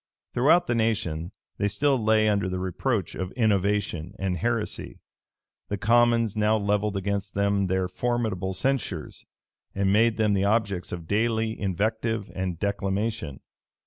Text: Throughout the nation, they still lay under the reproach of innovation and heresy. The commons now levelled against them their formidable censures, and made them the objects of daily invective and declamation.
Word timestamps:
Throughout 0.33 0.65
the 0.65 0.73
nation, 0.73 1.31
they 1.59 1.67
still 1.67 2.03
lay 2.03 2.27
under 2.27 2.49
the 2.49 2.57
reproach 2.57 3.13
of 3.13 3.31
innovation 3.33 4.15
and 4.17 4.35
heresy. 4.35 4.97
The 5.67 5.77
commons 5.77 6.35
now 6.35 6.57
levelled 6.57 6.97
against 6.97 7.35
them 7.35 7.67
their 7.67 7.87
formidable 7.87 8.55
censures, 8.55 9.27
and 9.75 9.93
made 9.93 10.17
them 10.17 10.33
the 10.33 10.43
objects 10.45 10.91
of 10.91 11.07
daily 11.07 11.55
invective 11.59 12.31
and 12.33 12.57
declamation. 12.57 13.41